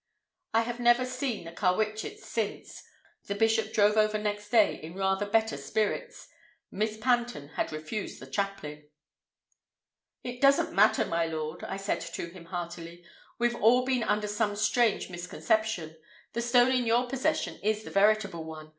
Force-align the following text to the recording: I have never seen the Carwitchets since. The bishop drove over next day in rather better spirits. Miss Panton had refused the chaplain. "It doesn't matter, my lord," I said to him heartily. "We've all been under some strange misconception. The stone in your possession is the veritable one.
I 0.55 0.61
have 0.61 0.79
never 0.79 1.05
seen 1.05 1.43
the 1.45 1.51
Carwitchets 1.51 2.23
since. 2.25 2.81
The 3.25 3.35
bishop 3.35 3.71
drove 3.71 3.97
over 3.97 4.17
next 4.17 4.49
day 4.49 4.81
in 4.81 4.95
rather 4.95 5.27
better 5.27 5.57
spirits. 5.57 6.27
Miss 6.71 6.97
Panton 6.97 7.49
had 7.49 7.71
refused 7.71 8.19
the 8.19 8.25
chaplain. 8.25 8.89
"It 10.23 10.41
doesn't 10.41 10.73
matter, 10.73 11.05
my 11.05 11.27
lord," 11.27 11.63
I 11.63 11.77
said 11.77 12.01
to 12.01 12.29
him 12.31 12.45
heartily. 12.45 13.05
"We've 13.37 13.53
all 13.53 13.85
been 13.85 14.01
under 14.01 14.27
some 14.27 14.55
strange 14.55 15.11
misconception. 15.11 15.95
The 16.33 16.41
stone 16.41 16.71
in 16.71 16.87
your 16.87 17.07
possession 17.07 17.59
is 17.61 17.83
the 17.83 17.91
veritable 17.91 18.43
one. 18.43 18.69